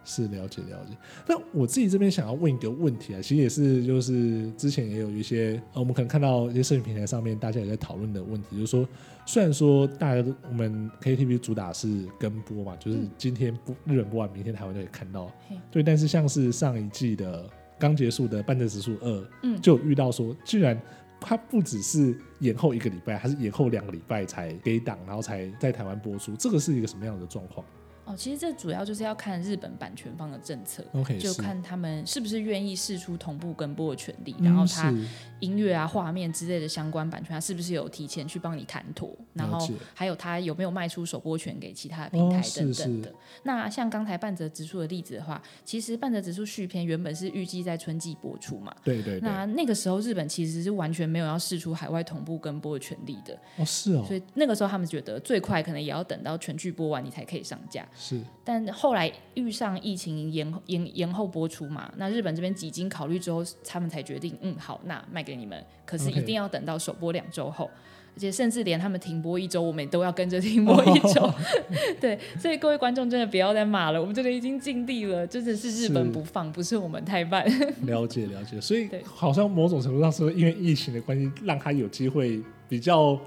[0.05, 0.95] 是了解了解，
[1.27, 8.87] 那我自己这边想要问一个问题啊，其实也是就是之前也有一些呃，我们可能看到一些社群平台上面大家也在讨论的问题，就是说，
[9.25, 15.31] 虽然说大家都我们 KTV 主打是跟播嘛，就是今天不日本播完，明天台湾就可以看到，
[15.69, 19.11] 对，但是像是上一季的刚结束的《半泽直树二》，
[19.43, 20.79] 嗯，就遇到说，居然
[21.19, 27.65] 它不只是延后一个礼拜，还是延后两个礼拜才给档，然后才在台湾播出，这个是一个什么样的状况？
[28.09, 30.83] 哦，其实这主要就是要看日本版权方的政策
[31.19, 34.91] 就看他们是不是愿意释出同步跟播的权利，嗯、然后他
[35.39, 43.11] 音乐啊、画面之类的相关版权，他是不是有提前去帮你谈妥，然后还有他有没有卖出首播权给其他的平台等等的。
[43.11, 49.21] 哦、那像刚才半泽直树的例子的话，其实半泽直树续篇原本是预计在春季播出嘛，对，对对。
[49.21, 54.03] 那那个时候日本其实是完全没有要释出海外同步跟播的权利的，哦是哦。
[54.07, 58.65] 所以那个时候他们觉得最快可能也要等到全剧播完你才可以上架，是，但。
[58.71, 67.69] 后来遇上疫情延延延后播出嘛，那日本这边几经考虑之后，他们才决定，嗯，好，那卖给你们，可是一定要等到首播两周后，
[68.15, 71.21] 而且甚至连他们停播一周，我们都要跟着停播一周。
[71.21, 71.33] Oh.
[71.99, 77.45] 对，所以各位观众真的不要再骂了，我们这里已经尽力了，真的是日本不放，不是我们太慢。
[77.83, 83.19] 了解了解，所以好像某种程度上是因为疫情的关系，让他有机会比较。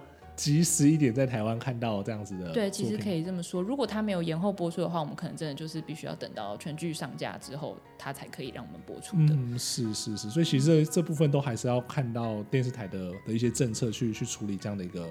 [0.42, 3.62] 及时一点在台湾看到这样子的，对，其实可以这么说。
[3.62, 9.34] 如果他没有延后播出的话，我们可能真的就是必须要等到全剧上架之后，他才可以让我们播出的。
[9.36, 15.08] 嗯，是是是，所以其实这这部分都还是要看到电视台的的一些政策去去处理这样的一个。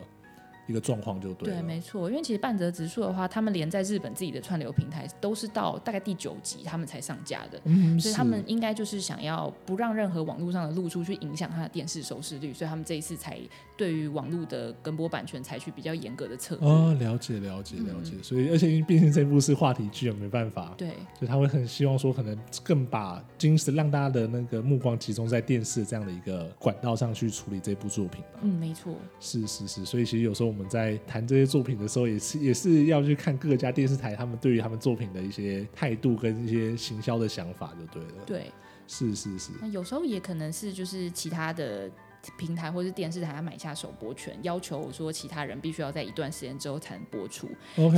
[0.67, 13.37] 一个状况就对，对，没错，因为其实半泽直树的话，他们连在日本自己的串流平台都是到大概第九集他们才上架的，嗯，所以他们应该就是想要不让任何网络上的露出去影响他的电视收视率，所以他们这一次才
[13.81, 16.69] 对于网络的跟播版权采取比较严格的策略。
[16.69, 28.23] 哦，了解了解了解，嗯、所以而且因为毕竟这部是话题剧，没办法，对，所以他会很希望说，可能更把精神让大家的那个目光集中在电视这样的一个管道上去处理这部作品。
[28.43, 38.23] 嗯，没错，是是是，所以其实有时候我们在谈这些作品的时候，也是也是要去看各家电视台他们对于他们作品的一些态度跟一些行销的想法，就对了。
[38.27, 38.51] 对，
[38.85, 39.49] 是是是。
[39.59, 41.89] 那有时候也可能是就是其他的。
[42.37, 47.49] 平台或是电视台要买下首播权，要求说其他人必须要在一段时间之后才能播出。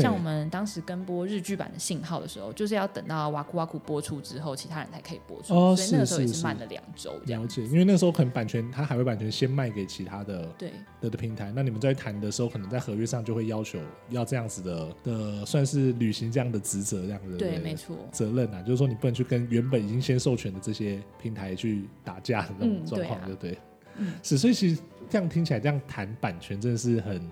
[0.01, 5.53] 像我们当时跟播日剧版的信号的时候，就是要等到哇酷哇酷播出之后，其他人才可以播出。
[5.53, 7.13] 哦，所以那个时候也是慢了两周。
[7.25, 23.57] 了解，因为那时候可能版权，它海外版权先卖给其他的对的的平台，那你们在谈的时候，可能在合约上就会要求要这样子的的，算是履行这样的职责，这样子对，没错，责任啊，就是说你不能去跟原本已经先授权的这些平台去打架的那种状况，对不对？
[23.97, 27.31] 嗯，是，所以其实这样听起来，这样谈版权真的是很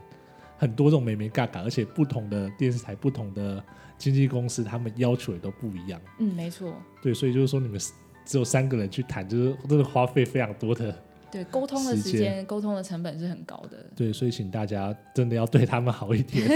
[0.58, 3.64] 很多这种美眉嘎嘎，而且不同的电视台、不同的
[3.98, 6.00] 经纪公司，他们要求也都不一样。
[6.20, 6.74] 嗯，没错。
[7.02, 7.80] 对，所以就是说，你们
[8.26, 10.96] 只有三个人去谈，就是真的花费非常多的。
[11.32, 13.86] 对，沟通的时间、沟通的成本是很高的。
[13.96, 16.48] 对，所以请大家真的要对他们好一点，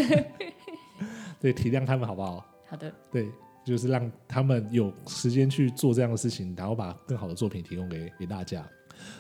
[1.40, 2.46] 对，体谅他们好不好？
[2.68, 2.94] 好的。
[3.12, 3.30] 对。
[3.66, 8.64] 就是让他们有时间去做这样的事情，然后把更好的作品提供给给大家。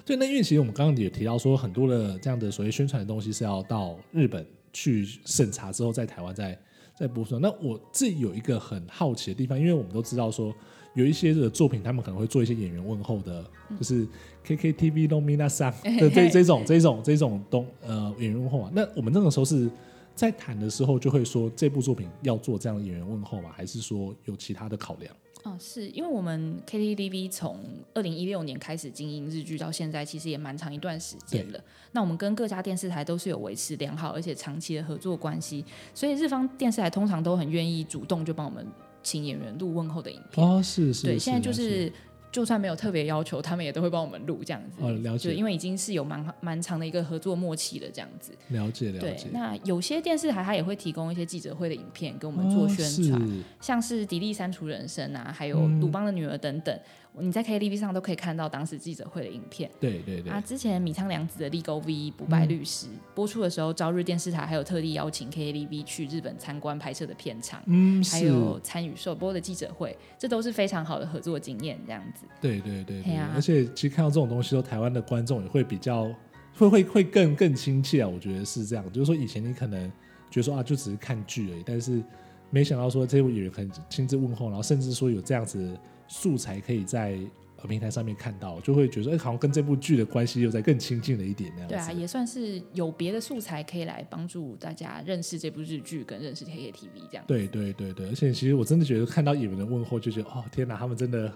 [0.05, 6.59] 对，那因为其实我们刚刚也提到说，很多的这样的所谓宣传的东西是要到日本去审查之后，在台湾再
[6.97, 7.39] 再播出。
[7.39, 10.53] 那我自己有一个很好奇的地方，因为我们都知道说，
[10.95, 13.45] 有一些的作品他们可能会做一些演员问候的，
[13.79, 14.07] 就是
[14.47, 18.71] KKTV の皆さん 的这这种这种这种东呃演员问候啊。
[18.75, 19.71] 那我们那个时候是
[20.15, 23.51] 在谈的时候就会说，这部作品要做这样的演员问候吗？
[23.55, 25.15] 还是说有其他的考量？
[25.46, 27.60] 哦，是因为我们 KTV 从
[27.94, 31.64] 二零一六年开始经营日剧到现在，其实也蛮长一段时间了。
[31.92, 38.66] 那我们跟各家电视台都是有维持良好而且长期的合作关系，所以日方电视台通常都很愿意主动就帮我们
[39.04, 40.46] 请演员录问候的影片。
[40.46, 41.92] 哦，是是，对，现在就是。
[42.36, 44.82] 就算没有特别要求，他们也都会帮我们录这样子。
[44.82, 45.34] 哦，了解。
[45.34, 48.34] 因为已经是有蛮蛮长的一个合作默契了，这样子。
[48.50, 49.00] 了解，了解。
[49.00, 56.76] 对，那有些电视台他也会提供一些记者会的影片给我们做宣传，哦、像是《迪丽删除人生》啊，还有《鲁邦的女儿》等等。
[56.76, 56.82] 嗯
[57.20, 59.70] 你在 KTV 上都可以看到当时记者会的影片。
[59.80, 60.32] 对对对。
[60.32, 72.26] 啊，之前米仓凉子的《Legal V》不败律师、嗯、播出的时候，朝日电视台还有特地邀请 KTV 去日本参观拍摄的片场，嗯，还有参与首播的记者会，这都是非常好的合作经验，这样子。
[72.42, 73.14] 对对对对。
[73.16, 76.14] 啊、而且其实看到这种东西，台湾的观众也会比较
[76.56, 78.92] 会会会更更亲切啊，我觉得是这样。
[78.92, 79.90] 就是说以前你可能
[80.30, 82.04] 觉得说啊，就只是看剧而已，但是
[82.50, 85.78] 没想到说这位演员可以亲自问候，然后甚至说有这样子。
[86.08, 87.20] 素材可以在
[87.68, 91.68] 平台上面看到，就会觉得哎，好像跟这部剧的关系又在更亲近了一点那样。
[91.68, 97.26] 对啊，也算是有别的素材可以来帮助大家认识这部日剧，跟认识 KKTV 这样。
[97.26, 101.34] 对对对对，而且其实我真的觉得看到演员的问候，就觉得哦天哪，他们真的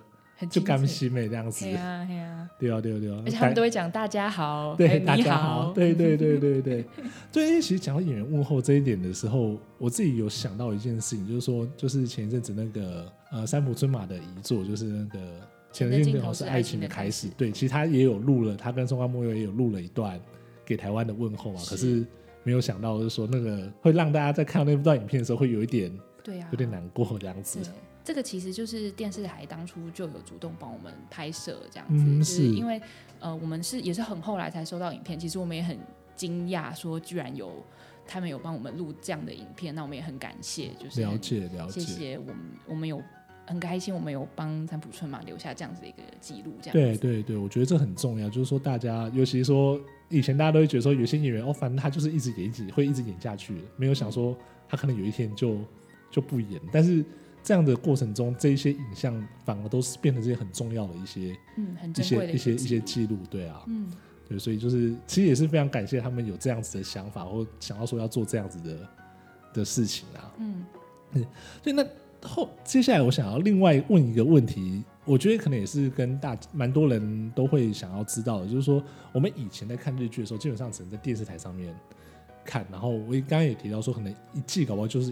[0.47, 1.65] 就甘心美这样子。
[1.65, 6.85] 对啊对啊，对啊对啊而且他们都会讲大家好，对大家好，对对对对对。
[7.31, 13.11] 对，因为其实讲到演员问候这一点的时候，我自己有想到一件事情，就是说，就是前一阵子那个。
[13.31, 15.19] 呃，三浦春马的遗作就是那个
[15.71, 17.27] 《前的镜头是爱情的开始》。
[17.37, 20.19] 对，其实他也有录了，他跟松冈茉优也有录了一段
[20.65, 21.61] 给台湾的问候嘛。
[21.69, 22.03] 可是
[22.41, 27.59] 没有想到，就是说那个会让大家在看到那部段影片的时候，会有一点，对啊，有点难过这样子。
[28.03, 32.81] 这个其实就是电视台当初就有主动帮我们拍摄这样子，嗯、是，是因为
[33.19, 35.77] 呃，我们是也是很后来才收到影片，其实我们也很
[36.15, 37.63] 惊讶，说居然有。
[38.11, 42.35] 他们有帮我们录这样的影片，那我们也很感谢，就是了解了解，谢谢我们，
[42.65, 42.99] 我们有
[43.45, 54.35] 很开心，我们有帮三浦春马留下这样子的一个记录，这样对对对，我觉得这很重要，就是说大家，尤其是说以前大家都会觉得说有些演员哦，反正他就是一直演一直会一直演下去，没有想说
[54.67, 55.59] 他可能有一天就
[56.09, 57.05] 就不演，但是
[57.49, 63.91] 这样的过程中，这一些影像反而都是变成这些很重要的一些嗯很一些一些一些记录，对啊，嗯。
[64.27, 68.87] 对，所以就是其实也是非常感谢他们有这样子的想法，或想要说要做这样子的
[69.51, 70.31] 的事情啊。
[70.37, 70.63] 嗯，
[71.63, 71.83] 所以那
[72.21, 81.75] 后接下来我想要另外问一个问题，我觉得可能也是跟大蛮多人都会想要知道的，就是说我们以前在看日剧的时候，基本上只能在电视台上面
[82.45, 85.09] 看，然后我刚刚也提到说，可能一季搞不好就是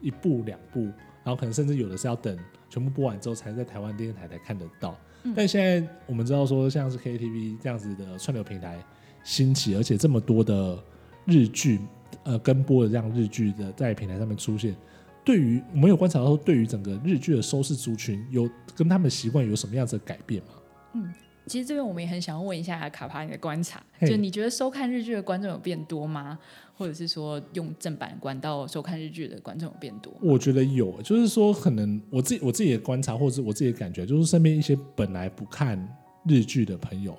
[0.00, 0.88] 一一部两部，
[1.24, 4.96] 然后可能甚至有的是要等全部播完之后，才在台湾电视台才看得到。
[5.34, 8.78] 但现在我们知道说，像是 KTV 这样子的串流平台
[9.22, 10.78] 兴起，而且这么多的
[11.24, 11.80] 日剧，
[12.24, 14.76] 呃，跟播的这样日剧的在平台上面出现，
[15.24, 20.50] 对于我们有观察到说，对于整个日剧的收视族群，有跟他们的习惯有什么样子的改变吗？
[20.92, 21.12] 嗯。
[21.46, 26.38] 其实这边我们也很想要问一下卡帕你的观察，就你觉得收看日剧的观众有变多吗？
[26.76, 30.12] 或者是说用正版管道收看日剧的观众有变多？
[30.20, 35.78] 我觉得有，就是说可能我自己我自己的观察，或者是我自己的感觉，就是身边一些本来不看
[36.26, 37.16] 日剧的朋友，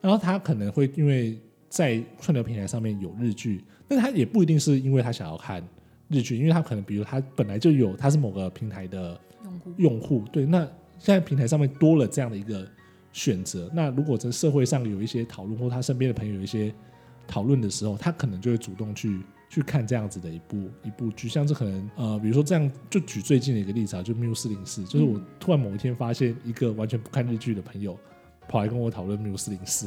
[0.00, 1.38] 然后他可能会因为
[1.68, 5.66] 在串流平台上面有日剧，但他也不一定是因为他想要看
[6.08, 10.60] 日剧，因为他可能比如他本来就有他是某个平台的用户，用户对，那
[10.98, 12.66] 现在平台上面多了这样的一个。
[13.12, 13.70] 选择。
[13.72, 16.70] 那如果在社会上有一些讨论，或他身边的朋友有一些
[17.26, 27.98] 讨论的时候，他可能就会主动去去看这样子的一部一部剧，像是可能呃，比如说这样，就举最近的一个例子啊，就《缪斯零四》，就是我突然某一天发现一个完全不看日剧的朋友
[28.48, 29.86] 跑来跟我讨论《缪斯零四》，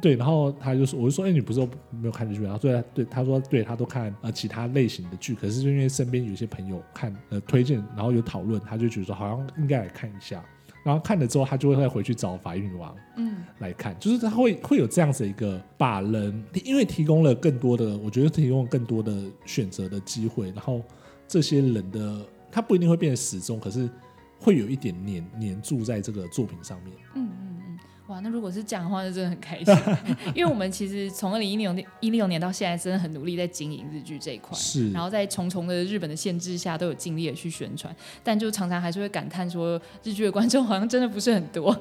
[0.00, 2.42] 对，然后他就说，我就说，哎、欸，你不是说没有看日剧？
[2.42, 10.44] 然后对，对，他说，对他都看呃其他类型的剧，可是就因为身边有些朋友看呃推荐，然后有讨论，他就觉得说好像应该来看一下。
[10.84, 19.12] 然后看了之后，他就会再回去找《法医女王》嗯来看，就是他会会有这样子一个把人，因为提供了更多的，我觉得提供了更多的
[19.44, 20.50] 选择的机会。
[20.52, 20.82] 然后
[21.26, 23.88] 这些人的他不一定会变得始终，可是
[24.38, 26.94] 会有一点黏黏住在这个作品上面。
[27.16, 27.28] 嗯，
[28.08, 29.74] 哇，那如果是这样的话，那真的很开心，
[30.34, 37.94] 因为我们其实从二零一六年一六年到现在，真的很努力在经营日剧这一块，是，然后在重重的日本的限制下，都有尽力的去宣传，
[38.24, 41.78] 但就常常还是会感叹说，日剧的观众好像真的不是很多。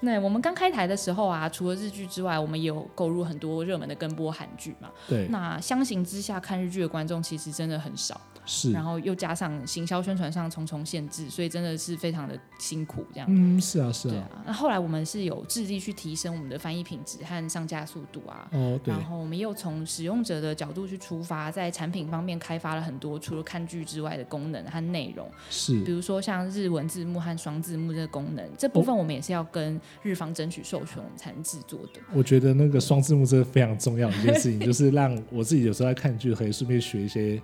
[0.00, 4.90] 那我们刚开台的时候啊，除了日剧之外，我们也有购入很多热门的跟播韩剧嘛。
[5.08, 5.26] 对。
[5.28, 8.20] 那相形之下，看日剧的观众其实真的很少。
[8.46, 8.72] 是。
[8.72, 13.28] 然后又加上行销宣传上重重限制，所以真的是非常的辛苦这样。
[13.30, 14.12] 嗯，是啊，是啊。
[14.12, 14.42] 对啊。
[14.46, 18.48] 那后来我们是有致力去提升我们的翻译品质和上架速度啊。
[18.52, 18.92] 哦，对。
[18.94, 25.30] 然后我们又从使用者的角度去出发，在产品方面开发了很多除了看剧之外的功能和内容。
[25.50, 25.78] 是。
[25.84, 30.62] 比如说像日文字幕和双字幕这个功能，这部分我们也是要跟日方争取。
[30.62, 32.00] 授权我们才能制作的。
[32.12, 37.40] 我觉得那个双字幕真的非常重要的一件事情，就是让我自己有时候在看剧，可以顺便学一些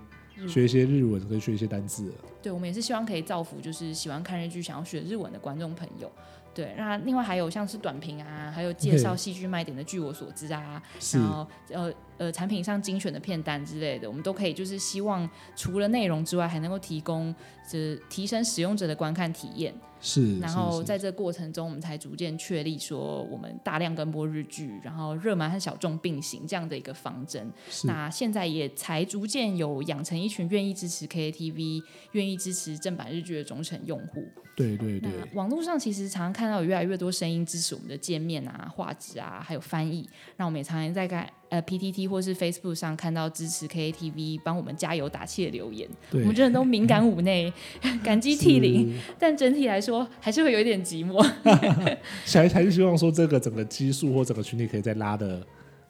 [0.47, 2.11] 学一些日文，可以学一些单字。
[2.41, 6.11] 对，我们也是希望可以造福，就是喜欢看日剧、想要学日文的观众朋友。
[6.53, 10.81] 对，那另外还有像是短评啊，还有介绍戏剧卖点的，据我所知啊，
[11.13, 17.33] 然后呃呃产品上精选的片单之类的，我们都可以就是希望除了内容之外，还能够提供
[17.69, 19.73] 就是提升使用者的观看体验。
[19.99, 27.51] 是，然后在这个过程中，我们才逐渐确立说我们大量跟播日剧，然后热门和小众并行这样的一个方针。
[27.85, 34.23] 那现在也才逐渐有养成一群愿意支持 KKTV、愿意支持正版日剧的忠诚用户。
[34.55, 40.07] 对对对，网络上其实常常看到有越来越多声音支持我们的界面啊、画质啊，还有翻译。
[40.35, 47.51] 那我们也常常在看呃 PTT 或是 Facebook 上看到支持 KATV 帮我们加油打气的留言，我们真的都敏感五内，
[48.03, 48.97] 感激涕零。
[49.17, 51.21] 但整体来说，还是会有一点寂寞。
[52.25, 55.45] 还还是希望说这个整个基数或整个群体可以再拉的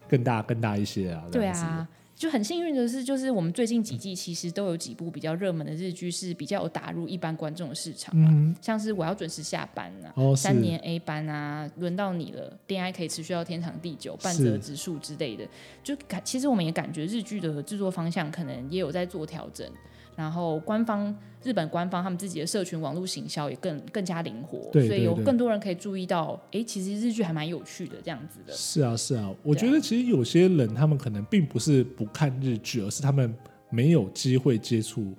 [0.08, 1.24] 更大更大一些啊。
[1.32, 1.88] 对啊。
[2.18, 15.48] 就很幸运的是，就是我们最近几季其实都有几部比较热门的日剧是比较有打入一般观众的市场啊，嗯、像是我要准时下班啊，哦、三年 A 班啊，轮到你了，恋爱可以持续到天长地久，半泽直树之类的，
[15.84, 19.70] 就感其实我们也感觉日剧的制作方向可能也有在做调整。
[20.18, 28.52] 然后官方日本官方他们自己的社群网络行销也更更加灵活，所以有更多人可以注意到，哎，其实日剧还蛮有趣的这样子的。
[28.52, 33.32] 是啊，是啊，我觉得其实有些人他们可能并不是不看日剧，而是他们
[33.70, 35.14] 没有机会接触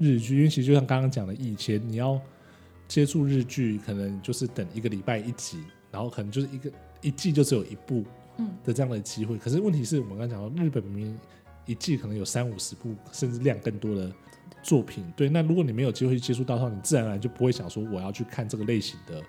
[0.00, 2.18] 日剧，嗯、因为其实就像刚刚讲的，以前你要
[2.86, 5.58] 接触日剧，可能就是等一个礼拜一集，
[5.90, 6.70] 然后可能就是一个
[7.02, 8.04] 一季就只有一部
[8.36, 9.34] 嗯的这样的机会。
[9.34, 11.18] 嗯、可是问题是我们刚刚讲到，日本明明
[11.66, 14.08] 一季可能有三五十部，甚至量更多的。
[14.66, 19.22] 作品对，那如果你没有机会接触到的话，你自然而然就不会想说我要去看这个类型的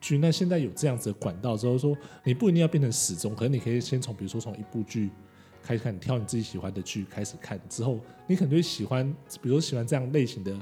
[0.00, 0.16] 剧。
[0.16, 5.10] 那现在有这样子的管道之后，说你不一定要变成死忠，可能你可以先从比如说从一部剧
[5.62, 9.06] 开始看，挑你自己喜欢的剧开始看，之后你可能会喜欢，
[9.42, 10.58] 比如说喜欢这样类型的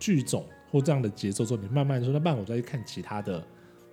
[0.00, 3.38] 剧种或这样的节奏之后，你慢慢说，那慢我再去看其他的，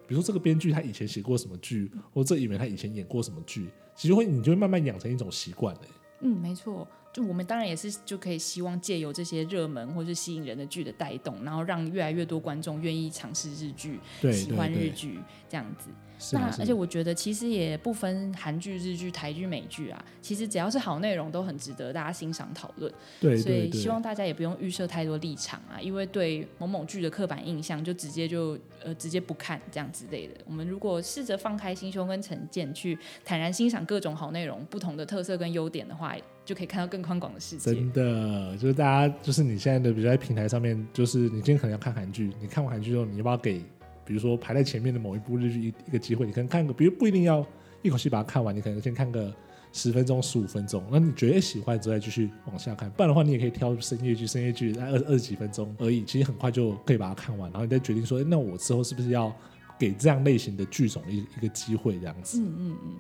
[0.08, 5.82] 比如说这个编剧他以前写过什么剧，或者这演员他以前演过什么剧，其实会你就会慢慢养成一种习惯的。
[6.22, 6.88] 嗯，没错。
[7.18, 14.00] 就我们当然也是就可以希望借由这些热门或是吸引人的剧的带动，然后让越来越多观众愿意尝试日剧，
[14.32, 15.90] 喜欢日剧这样子。
[16.34, 22.92] 那而且我觉得其实也不分韩剧、日剧、台剧、美剧啊，其实只要是好内容都很值得大家欣赏讨论。
[23.20, 30.36] 对，所以希望大家也不用预设太多立场啊，因为对某某剧的刻板印象就直接就呃直接不看这样之类的。
[30.46, 36.16] 我们如果试着放开心胸跟成见，去坦然欣赏各种好内容、不同的特色跟优点的话，
[36.48, 37.74] 就可以看到更宽广的世界。
[37.74, 43.62] 真的，就是大家就是你现在的比如在平台上面，就是你今天可能要看韩剧，你看完韩剧之后，你要不要给？
[44.06, 47.46] 比如说排在前面的某一部日剧一一个机会，你可能看个，比如不一定要
[47.82, 49.34] 一口气把它看完，你可能先看个
[49.74, 52.90] 十分钟、十五分钟，那你觉得喜欢之后再继续往下看。
[52.92, 59.36] 不然的话，你也可以挑深夜剧，深夜剧二二十几分钟而已，其实很快就可以把它看完，然后你再决定说，那我之后是不是要
[59.78, 62.40] 给这样类型的剧种一一个机会这样子？
[62.40, 62.94] 嗯嗯嗯。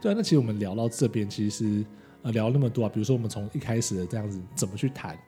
[0.00, 1.84] 对啊，那其实我们聊到这边，其实
[2.22, 5.18] 呃聊那么多啊，比如说我们从一开始的这样子怎么去谈，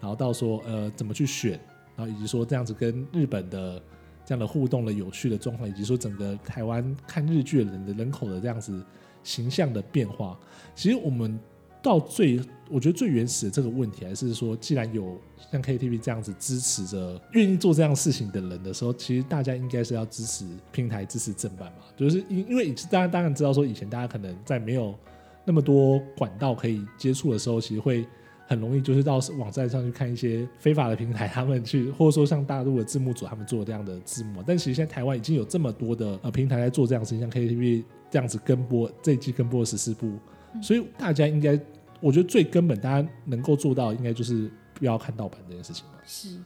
[0.00, 1.52] 然后到说呃怎么去选，
[1.96, 3.82] 然后以及说这样子跟日本的。
[4.24, 8.80] 这样的互动的有趣的状况，以及说整个台湾看日剧的人的人口的这样子
[9.24, 10.38] 形象的变化，
[10.76, 11.36] 其实我们
[11.82, 21.84] 到最我觉得最原始的这个问题，还是说，既然有像 KTV 这样子支持着愿意做这样事情的人的时候，其实大家应该是要支持平台、支持正版嘛。
[21.96, 24.94] 就是因因为以大家当然知道说，以前大家可能在没有
[25.44, 28.06] 那么多管道可以接触的时候，其实会。
[28.44, 40.18] 很容易就是到网站上去看一些非法的平台，他们去或者说像大陆的字幕组他们做这样的字幕，但其实现在台湾已经有这么多的呃平台在做这样的事情，像 KTV 这样子跟播这一季跟播十四部，
[40.60, 41.58] 所以大家应该，
[41.98, 45.86] 我觉得最根本大家能够做到，应该就是不要看盗版这件事情。
[46.04, 46.36] 是。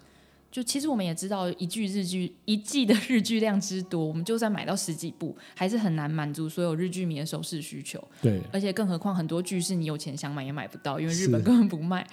[0.51, 8.03] 就其实我们也知道，一剧日剧一季的日剧量之多，我们就算买到十几部，还是很难满足所有日剧迷的收视需求。
[8.23, 12.07] 对，而且更何况很多剧是你有钱想买也买不到，因为日本根本不卖。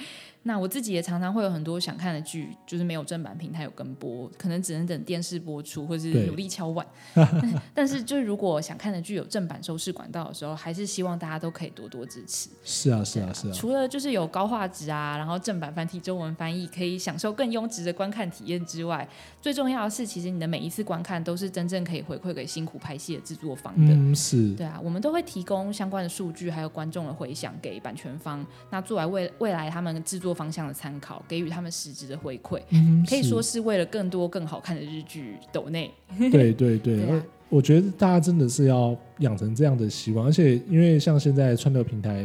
[0.44, 6.86] 那我自己也常常会有很多想看的剧，就是没有正版平台有跟播，可能只能等电视播出，或是努力敲碗。
[7.74, 12.50] 但是，就是如果想看的剧有正版收视管道的时候，还是希望大家都可以多多支持。
[12.64, 13.54] 是啊，是啊，是啊。
[13.54, 19.08] 除了就是有高画质啊，然后正版繁体中文翻译，可以享受更优质的观看体验之外，
[19.42, 23.94] 最重要的是，其实你的每一次观看都是真正可以回馈给辛苦拍戏的制作方的。
[23.94, 24.54] 嗯，是。
[24.56, 35.92] 对啊，我们都会提供相关的数据，还有观众的回响给版权方，那作为未未来他们制作方向的参考，给予他们实质的回馈，嗯，可以说是为了更多更好看的日剧抖内。
[36.32, 42.22] 对对对，对啊，我觉得大家真的是要养成这样的习惯，而且因为像现在串流平台，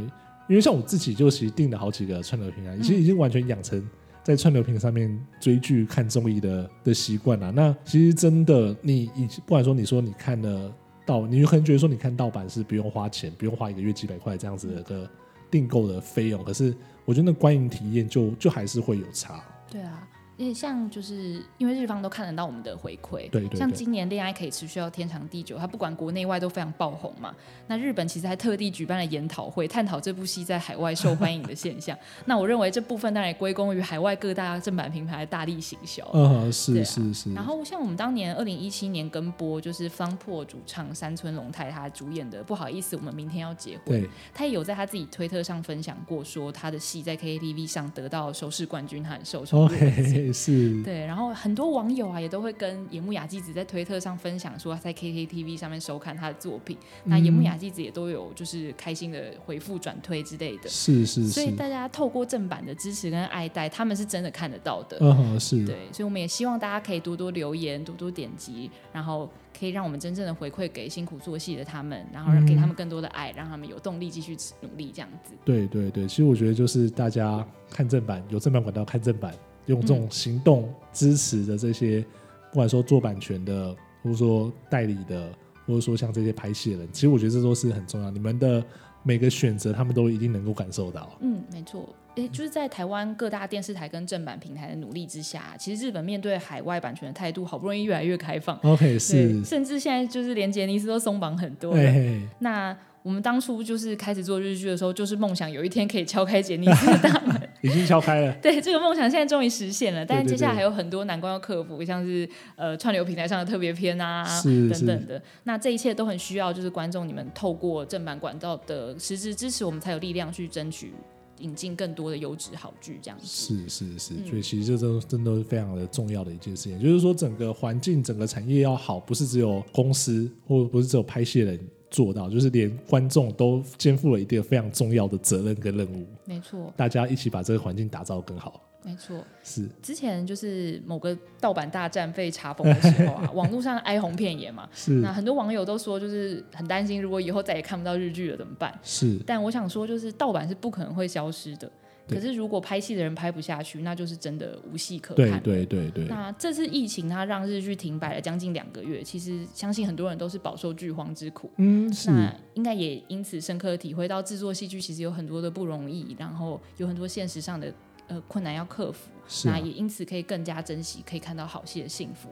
[0.49, 3.87] 因为像我自己就其实订了好几个串流平台，其实已经完全养成
[4.23, 7.51] 在串流平台上面追剧看综艺的的习惯了。
[7.53, 10.73] 那其实真的，你以不管说你说你看了
[11.07, 15.11] 盗，你可能觉得说你看盗版是不用花钱，不用花一个月几百块这样子的个
[15.51, 16.74] 订购的费用，可是。
[17.05, 19.42] 我觉得那观影体验就就还是会有差。
[19.70, 20.07] 对啊。
[20.39, 27.34] 因为像就是因为日方都看得到我们的回馈，对对对，像今年《恋爱可以持续到天长地久》，它不管国内外都非常爆红嘛。
[27.66, 31.99] 那日本其实还特地举办了研讨会，探讨这部戏在海外受欢迎的现象。
[32.24, 36.09] 那我认为这部分当然也归功于海外各大正版品牌的大力行销。
[36.14, 37.34] 嗯，是、啊、是。
[37.34, 44.01] 然后像我们当年二零一七年跟播，就是 FLAME+ 主唱山村龙太他主演的《不好意思，我们明天要结婚》，
[44.32, 50.28] 他也有在他自己推特上分享过，说他的戏在 KKTV 上得到收视冠军，他很受宠若惊。
[50.33, 51.07] 是，对。
[51.07, 56.76] 然后很多网友啊，也都会跟野木雅纪子在推特上分享说，他在 KKTV 上面收看他的作品。
[57.05, 60.68] 嗯、那野木雅纪子也都有就是开心的回复转推之类的。
[60.68, 61.29] 是是是。
[61.31, 64.99] 所以大家透过正版的支持跟爱戴，他们是真的看得到的。
[65.01, 65.64] 嗯，是。
[65.64, 75.33] 对，所以我们也希望大家可以多多留言，多多点击，然后可以让我们真正的回馈给辛苦做戏的他们，然后给他们更多的爱，让他们有动力继续努力这样子。
[75.45, 79.35] 对对对，其实我觉得就是大家看正版，有正版管道看正版。
[79.69, 82.05] 用这种行动支持的这些，
[82.51, 85.31] 不管说做版权的，或者说代理的，
[85.66, 88.11] 或者说像这些拍戏的人，其实我觉得这都是很重要。
[88.11, 88.62] 你们的
[89.03, 91.09] 每个选择，他们都一定能够感受到。
[91.21, 91.89] 嗯，没错。
[92.16, 98.59] 诶，就是在台湾各大电视台跟正版平台的努力之下，其实日本面对海外版权的态度，好不容易越来越开放。
[98.64, 99.45] OK，是。
[99.45, 101.75] 甚至现在就是连杰尼斯都松绑很多。
[101.75, 102.21] 嘿嘿。
[102.41, 107.36] 那我们当初就是开始做日剧的时候，就是梦想有一天可以敲开杰尼斯的大门。
[107.61, 120.92] 已经敲开了， 对，这个梦想现在终于实现了，但是接下来还有很多难关要克服，像是呃串流平台上的特别篇啊等等的，那这一切都很需要就是观众你们透过正版管道的实质支持，我们才有力量去争取
[121.40, 123.26] 引进更多的优质好剧这样子。
[123.26, 131.61] 是是是，所以其实这都真的是非常的重要的一件事情，就是说整个环境、整个产业要好，不是只有公司或不是只有拍戏的人。
[131.91, 136.07] 做到，就是连观众都肩负了一定非常重要的责任跟任务。
[136.24, 138.62] 没错，大家一起把这个环境打造更好。
[138.84, 144.68] 没错，是之前就是某个盗版大战被查封的时候啊， 网络上哀鸿遍野嘛。
[144.72, 148.72] 是，那很多网友都说，就是很担心，如果以后再也看不到日剧了怎么办？
[148.82, 151.70] 是，但我想说，就是盗版是不可能会消失的。
[152.09, 155.41] 可是，如果拍戏的人拍不下去，那就是真的无戏可看。
[155.43, 156.05] 对对对对。
[156.07, 159.03] 那这次疫情，它让日剧停摆了将近两个月。
[159.03, 161.51] 其实，相信很多人都是饱受剧荒之苦。
[161.57, 162.11] 嗯，是。
[162.11, 167.73] 那应该也因此深刻体会到制作戏剧其实有很多的不容易，然后有很多现实上的
[168.07, 169.11] 呃困难要克服。
[169.29, 169.53] 是啊。
[169.53, 172.31] 那也因此可以更加珍惜可以看到好戏的幸福。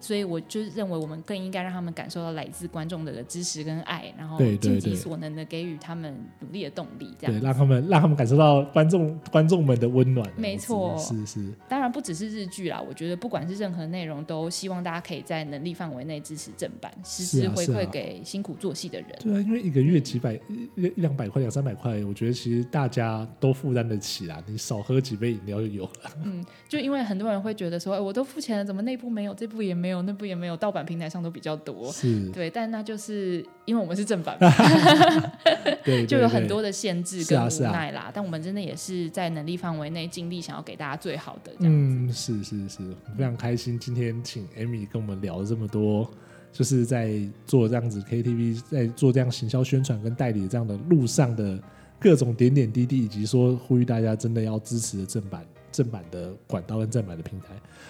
[0.00, 10.30] 所以我就认为，我们更应该让他们感受到来自观众的支持跟爱，然后尽己所能的给予他们努力的动力，这样对，让他们让他们感受到观众观众们的温暖。
[10.36, 11.52] 没错，是是。
[11.68, 19.08] 当然不只是日剧啦，我觉得不管是任何内容，都希望大家可以在能力范围内支持正版，实时回馈给辛苦做戏的人。
[19.20, 24.42] 对啊，因为一个月几百一一两百块、两三百块，我觉得其实大家都负担得起啦。
[24.46, 26.10] 你少喝几杯饮料就有了。
[26.24, 30.56] 嗯，就因为很多人会觉得说，哎，我都付钱了，怎么内部没有，这部也没有，那部也没有。
[30.56, 34.36] 盗版平台上都比较多，是对，但那就是因为我们是正版，
[35.84, 38.00] 对，就有很多的限制跟无奈啦。
[38.00, 41.52] 啊啊、但我们真的也是在能力范围内尽力想要给大家最好的。
[41.58, 42.78] 嗯，是是是，
[43.16, 46.10] 非常开心今天请 Amy 跟我们聊了这么多，
[46.52, 51.62] 就是在做这样子 KTV，在做这样行销宣传跟代理这样的路上的
[52.00, 55.44] 各种点点滴滴，以及说呼吁大家真的要支持的正版。
[55.76, 57.48] 正版的管道跟正版的平台，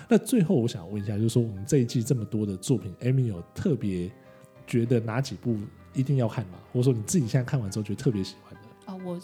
[0.08, 4.10] 那最后我想问一下，就是说我们这一季这么多的作品，Amy 有特别
[4.66, 5.56] 觉得哪几部
[5.94, 6.58] 一定要看吗？
[6.72, 8.92] 或者说你自己现在看完之后觉得特别喜欢的？
[8.92, 9.20] 啊、哦，我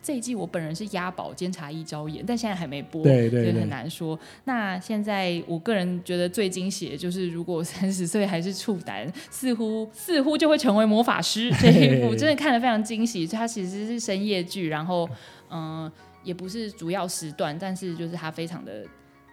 [0.00, 4.16] 这一季我本人是押宝监察一招演，但现在还没播，对对很难说。
[4.44, 13.26] 那现在我个人觉得最惊喜的就是，如果 三十岁还是处男，似乎似乎就会成为魔法师这一部， 真的看得非常惊喜。
[13.26, 15.08] 它其实是深夜剧，然后
[15.50, 15.92] 嗯、呃，
[16.26, 18.84] 也不是主要时段，但是就是它非常的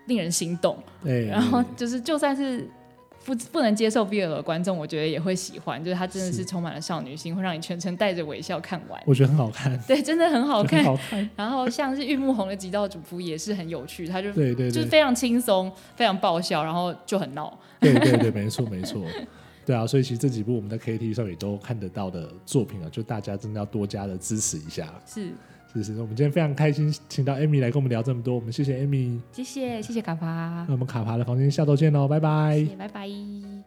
[0.07, 0.77] 令人心动。
[1.03, 2.65] 对， 然后就是就算是。
[3.25, 9.01] 不不能接受 BL 的观众，我觉得也会喜欢，就是它真的是充满了少女心，会让你全程带着微笑看完。
[9.05, 10.83] 我觉得很好看，对，真的很好看。
[10.83, 11.29] 好看。
[11.33, 17.57] 然后像是玉木宏的极道主夫也是很有趣，他就对对对，就是非常轻松，非常爆笑，然后就很闹。
[17.79, 19.01] 对对对，没错没错。
[19.65, 24.93] 对啊，所以其实这几部我们在 KT 上也都看得到的作品啊，就大家真的要多加的支持一下。
[25.07, 25.31] 是。
[25.81, 33.62] 是是，我们今天非常开心，请到 Amy 来跟我们聊这么多，我们谢谢 Amy，谢谢谢谢卡帕，那我们卡帕的房间下周见喽，拜拜，拜拜。